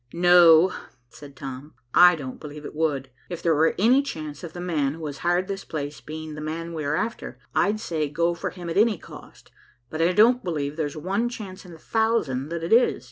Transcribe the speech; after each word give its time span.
"No," 0.13 0.73
said 1.11 1.35
Tom, 1.35 1.75
"I 1.93 2.15
don't 2.15 2.39
believe 2.39 2.65
it 2.65 2.73
would. 2.73 3.11
If 3.29 3.43
there 3.43 3.53
were 3.53 3.75
any 3.77 4.01
chance 4.01 4.43
of 4.43 4.53
the 4.53 4.59
man 4.59 4.95
who 4.95 5.05
has 5.05 5.19
hired 5.19 5.47
this 5.47 5.63
place 5.63 6.01
being 6.01 6.33
the 6.33 6.41
man 6.41 6.73
we 6.73 6.83
are 6.85 6.95
after, 6.95 7.37
I'd 7.53 7.79
say 7.79 8.09
go 8.09 8.33
for 8.33 8.49
him 8.49 8.67
at 8.67 8.77
any 8.77 8.97
cost, 8.97 9.51
but 9.91 10.01
I 10.01 10.11
don't 10.13 10.43
believe 10.43 10.75
there's 10.75 10.97
one 10.97 11.29
chance 11.29 11.65
in 11.67 11.73
a 11.73 11.77
thousand 11.77 12.49
that 12.49 12.63
it 12.63 12.73
is. 12.73 12.99